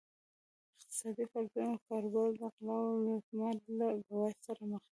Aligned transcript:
اقتصادي 0.79 1.23
فعالیتونه 1.31 1.65
او 1.71 1.77
کاروبار 1.87 2.29
د 2.39 2.43
غلا 2.55 2.75
او 2.87 2.91
لوټمارۍ 3.05 3.65
له 3.79 3.87
ګواښ 4.07 4.35
سره 4.47 4.61
مخ 4.71 4.81
دي. 4.85 4.89